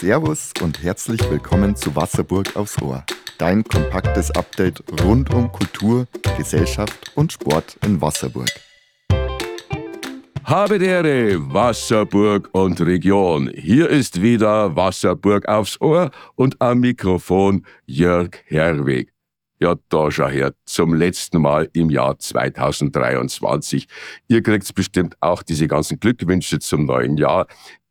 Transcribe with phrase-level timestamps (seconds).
[0.00, 3.04] Servus und herzlich willkommen zu Wasserburg aufs Ohr.
[3.36, 6.06] Dein kompaktes Update rund um Kultur,
[6.38, 8.48] Gesellschaft und Sport in Wasserburg.
[10.44, 13.50] Habe Ehre, Wasserburg und Region.
[13.54, 19.12] Hier ist wieder Wasserburg aufs Ohr und am Mikrofon Jörg Herweg.
[19.62, 23.86] Ja, da schau her, zum letzten Mal im Jahr 2023.
[24.26, 27.46] Ihr kriegt bestimmt auch diese ganzen Glückwünsche zum neuen Jahr.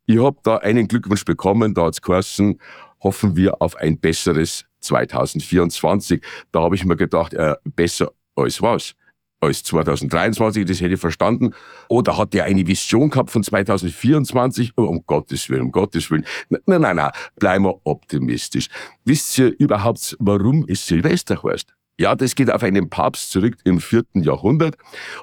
[0.06, 2.60] Ich habe da einen Glückwunsch bekommen, da hat's geheißen,
[3.02, 6.22] hoffen wir auf ein besseres 2024.
[6.52, 8.94] Da habe ich mir gedacht, äh, besser als was?
[9.42, 11.54] Als 2023, das hätte ich verstanden.
[11.88, 14.72] Oder hat er eine Vision gehabt von 2024?
[14.76, 16.26] Oh, um Gottes Willen, um Gottes Willen.
[16.50, 18.68] Nein, nein, nein, bleiben wir optimistisch.
[19.04, 21.74] Wisst ihr überhaupt, warum es Silvester heißt?
[22.00, 24.78] Ja, das geht auf einen Papst zurück im vierten Jahrhundert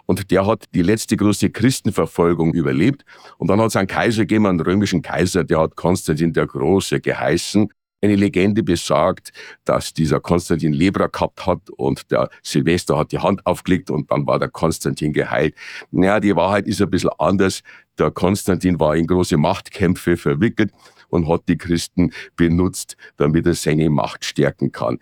[0.06, 3.04] und der hat die letzte große Christenverfolgung überlebt
[3.40, 7.02] und dann hat es einen Kaiser gegeben, einen römischen Kaiser, der hat Konstantin der Große
[7.02, 7.74] geheißen.
[8.04, 9.34] Eine Legende besagt,
[9.66, 14.28] dass dieser Konstantin Lebra gehabt hat und der Silvester hat die Hand aufgelegt und dann
[14.28, 15.56] war der Konstantin geheilt.
[15.90, 17.64] Naja, die Wahrheit ist ein bisschen anders.
[17.98, 20.72] Der Konstantin war in große Machtkämpfe verwickelt
[21.10, 25.00] und hat die Christen benutzt, damit er seine Macht stärken kann.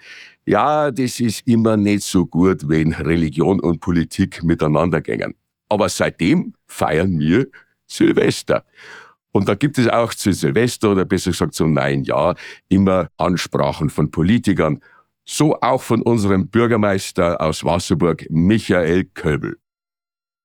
[0.47, 5.33] Ja, das ist immer nicht so gut, wenn Religion und Politik miteinander gängen.
[5.69, 7.47] Aber seitdem feiern wir
[7.87, 8.63] Silvester.
[9.31, 12.35] Und da gibt es auch zu Silvester oder besser gesagt zum neuen Jahr
[12.69, 14.81] immer Ansprachen von Politikern.
[15.25, 19.57] So auch von unserem Bürgermeister aus Wasserburg, Michael Köbel.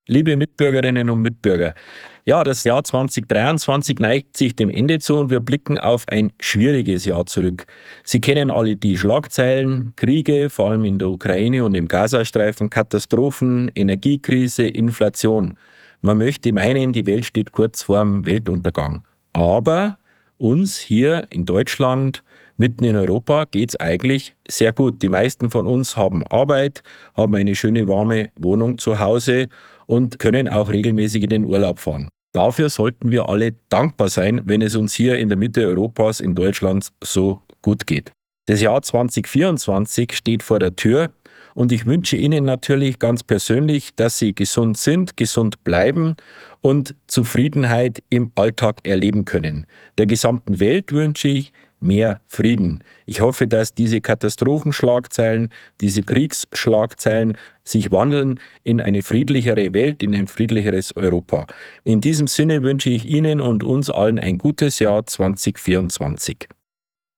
[0.07, 1.75] Liebe Mitbürgerinnen und Mitbürger,
[2.25, 7.05] ja, das Jahr 2023 neigt sich dem Ende zu und wir blicken auf ein schwieriges
[7.05, 7.67] Jahr zurück.
[8.05, 13.71] Sie kennen alle die Schlagzeilen, Kriege, vor allem in der Ukraine und im Gazastreifen, Katastrophen,
[13.75, 15.57] Energiekrise, Inflation.
[16.03, 19.05] Man möchte meinen, die Welt steht kurz vor dem Weltuntergang.
[19.33, 19.99] Aber
[20.39, 22.23] uns hier in Deutschland,
[22.57, 25.03] mitten in Europa, geht es eigentlich sehr gut.
[25.03, 26.83] Die meisten von uns haben Arbeit,
[27.15, 29.49] haben eine schöne warme Wohnung zu Hause
[29.91, 32.09] und können auch regelmäßig in den Urlaub fahren.
[32.33, 36.37] Dafür sollten wir alle dankbar sein, wenn es uns hier in der Mitte Europas, in
[36.37, 38.13] Deutschland, so gut geht.
[38.47, 41.11] Das Jahr 2024 steht vor der Tür
[41.55, 46.15] und ich wünsche Ihnen natürlich ganz persönlich, dass Sie gesund sind, gesund bleiben
[46.61, 49.67] und Zufriedenheit im Alltag erleben können.
[49.99, 52.85] Der gesamten Welt wünsche ich mehr Frieden.
[53.07, 60.27] Ich hoffe, dass diese Katastrophenschlagzeilen, diese Kriegsschlagzeilen sich wandeln in eine friedlichere Welt, in ein
[60.27, 61.47] friedlicheres Europa.
[61.85, 66.49] In diesem Sinne wünsche ich Ihnen und uns allen ein gutes Jahr 2024.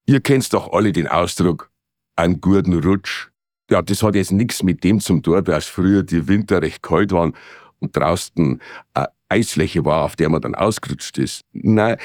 [0.06, 1.70] Ihr kennt doch alle den Ausdruck,
[2.16, 3.28] einen guten Rutsch.
[3.70, 7.12] Ja, das hat jetzt nichts mit dem zum tun, dass früher die Winter recht kalt
[7.12, 7.34] waren
[7.82, 8.60] und draußen
[8.94, 11.42] eine Eisfläche war, auf der man dann ausgerutscht ist.
[11.52, 11.96] Nein,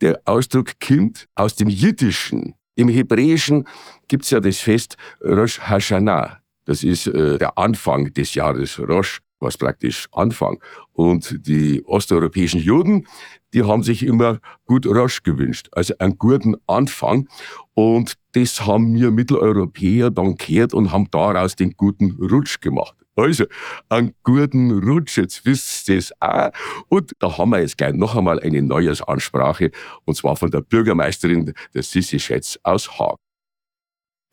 [0.00, 2.54] der Ausdruck kommt aus dem Jiddischen.
[2.74, 3.66] Im Hebräischen
[4.08, 6.38] gibt's ja das Fest Rosh Hashanah.
[6.64, 10.62] Das ist äh, der Anfang des Jahres Rosh, was praktisch Anfang.
[10.92, 13.06] Und die osteuropäischen Juden,
[13.52, 17.28] die haben sich immer gut Rosh gewünscht, also einen guten Anfang.
[17.74, 22.96] Und das haben wir Mitteleuropäer dann gehört und haben daraus den guten Rutsch gemacht.
[23.14, 23.44] Also,
[23.88, 26.50] einen guten Rutsch, jetzt wisst ihr es auch.
[26.88, 29.70] Und da haben wir jetzt gleich noch einmal eine Neujahrsansprache,
[30.06, 33.16] und zwar von der Bürgermeisterin der Sissi Schätz aus Haag.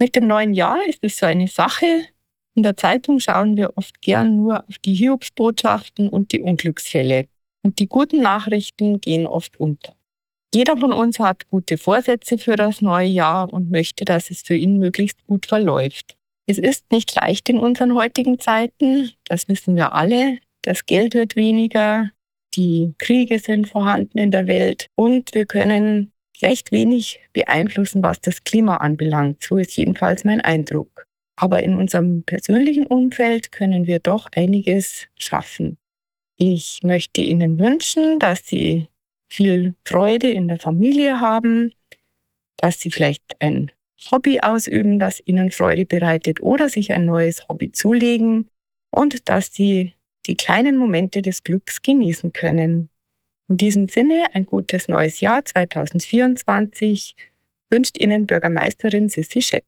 [0.02, 2.06] Mit dem neuen Jahr ist es so eine Sache.
[2.56, 7.28] In der Zeitung schauen wir oft gern nur auf die Hiobsbotschaften und die Unglücksfälle.
[7.64, 9.94] Und die guten Nachrichten gehen oft unter.
[10.54, 14.56] Jeder von uns hat gute Vorsätze für das neue Jahr und möchte, dass es für
[14.56, 16.16] ihn möglichst gut verläuft.
[16.50, 20.40] Es ist nicht leicht in unseren heutigen Zeiten, das wissen wir alle.
[20.64, 22.10] Das Geld wird weniger,
[22.56, 26.12] die Kriege sind vorhanden in der Welt und wir können
[26.42, 29.44] recht wenig beeinflussen, was das Klima anbelangt.
[29.44, 31.06] So ist jedenfalls mein Eindruck.
[31.36, 35.78] Aber in unserem persönlichen Umfeld können wir doch einiges schaffen.
[36.36, 38.88] Ich möchte Ihnen wünschen, dass Sie
[39.32, 41.76] viel Freude in der Familie haben,
[42.58, 43.72] dass Sie vielleicht ein
[44.12, 48.50] Hobby ausüben, das ihnen Freude bereitet oder sich ein neues Hobby zulegen
[48.92, 49.94] und dass sie
[50.28, 52.90] die kleinen Momente des Glücks genießen können.
[53.50, 57.16] In diesem Sinne ein gutes neues Jahr 2024
[57.72, 59.66] wünscht Ihnen Bürgermeisterin Sissi Schepp.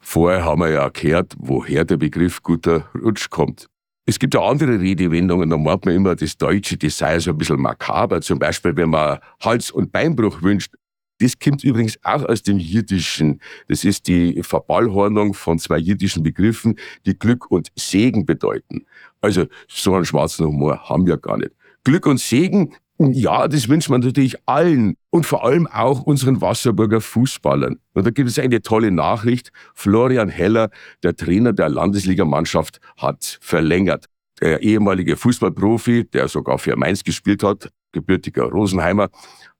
[0.00, 3.68] Vorher haben wir ja erklärt, woher der Begriff guter Rutsch kommt.
[4.06, 7.38] Es gibt ja andere Redewendungen, da meint man immer, das Deutsche, das sei so ein
[7.38, 8.20] bisschen makaber.
[8.20, 10.74] Zum Beispiel, wenn man Hals- und Beinbruch wünscht,
[11.20, 13.40] Das kommt übrigens auch aus dem Jiddischen.
[13.68, 16.74] Das ist die Verballhornung von zwei jiddischen Begriffen,
[17.06, 18.86] die Glück und Segen bedeuten.
[19.20, 21.52] Also so einen schwarzen Humor haben wir gar nicht.
[21.84, 22.74] Glück und Segen,
[23.10, 27.78] ja, das wünscht man natürlich allen und vor allem auch unseren Wasserburger Fußballern.
[27.94, 29.50] Und da gibt es eine tolle Nachricht.
[29.74, 30.70] Florian Heller,
[31.02, 34.06] der Trainer der Landesligamannschaft, hat verlängert.
[34.40, 39.08] Der ehemalige Fußballprofi, der sogar für Mainz gespielt hat, gebürtiger Rosenheimer,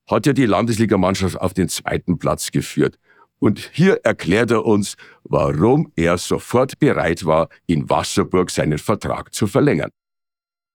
[0.09, 2.99] hat ja die Landesligamannschaft auf den zweiten Platz geführt.
[3.39, 9.47] Und hier erklärt er uns, warum er sofort bereit war, in Wasserburg seinen Vertrag zu
[9.47, 9.91] verlängern.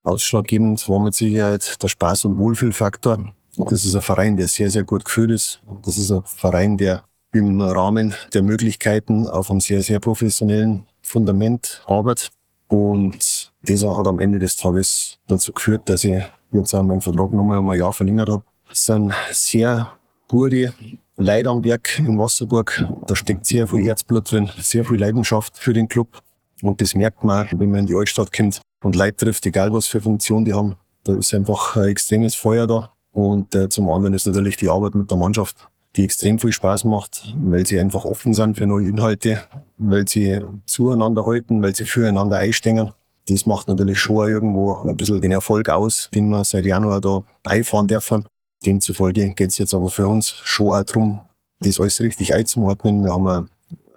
[0.07, 3.33] Ausschlaggebend war mit Sicherheit der Spaß- und Wohlfühlfaktor.
[3.57, 5.61] Das ist ein Verein, der sehr, sehr gut geführt ist.
[5.83, 11.83] Das ist ein Verein, der im Rahmen der Möglichkeiten auf einem sehr, sehr professionellen Fundament
[11.85, 12.29] arbeitet.
[12.67, 17.31] Und das hat am Ende des Tages dazu geführt, dass ich jetzt auch meinen Vertrag
[17.33, 18.43] nochmal um ein Jahr verlängert habe.
[18.71, 19.91] Es sind sehr
[20.27, 20.73] gute
[21.17, 22.85] Leute am Werk in Wasserburg.
[23.07, 26.21] Da steckt sehr viel Herzblut drin, sehr viel Leidenschaft für den Club.
[26.61, 29.87] Und das merkt man, wenn man in die Altstadt kommt und Leute trifft, egal was
[29.87, 30.75] für Funktion die haben.
[31.03, 32.91] Da ist einfach ein extremes Feuer da.
[33.11, 36.83] Und äh, zum anderen ist natürlich die Arbeit mit der Mannschaft, die extrem viel Spaß
[36.83, 39.41] macht, weil sie einfach offen sind für neue Inhalte,
[39.77, 42.91] weil sie zueinander halten, weil sie füreinander einstehen.
[43.27, 47.23] Das macht natürlich schon irgendwo ein bisschen den Erfolg aus, den wir seit Januar da
[47.43, 48.25] beifahren dürfen.
[48.65, 51.21] Demzufolge geht es jetzt aber für uns schon auch darum,
[51.59, 53.03] das alles richtig einzuordnen.
[53.03, 53.47] Wir haben eine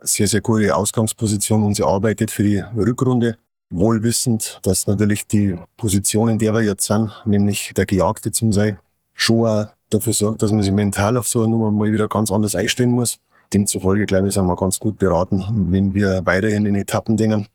[0.02, 3.36] sehr, sehr gute Ausgangsposition uns erarbeitet für die Rückrunde.
[3.70, 8.78] Wohlwissend, dass natürlich die Position, in der wir jetzt sind, nämlich der Gejagte zum Sein,
[9.14, 12.30] schon auch dafür sorgt, dass man sich mental auf so eine Nummer mal wieder ganz
[12.30, 13.18] anders einstellen muss.
[13.52, 17.46] Demzufolge, glaube ich, sind wir ganz gut beraten, wenn wir weiterhin in Etappen denken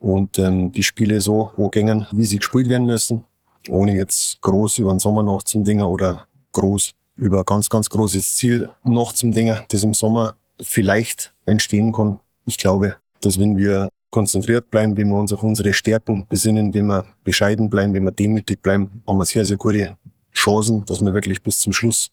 [0.00, 3.24] und ähm, die Spiele so angehen, wie sie gespielt werden müssen,
[3.68, 7.88] ohne jetzt groß über den Sommer noch zum Dinger oder groß über ein ganz, ganz
[7.88, 12.20] großes Ziel noch zum Dinger, das im Sommer vielleicht entstehen kann.
[12.46, 16.86] Ich glaube, dass wenn wir konzentriert bleiben, wenn wir uns auf unsere Stärken besinnen, wenn
[16.86, 19.96] wir bescheiden bleiben, wenn wir demütig bleiben, haben wir sehr, sehr gute
[20.32, 22.12] Chancen, dass wir wirklich bis zum Schluss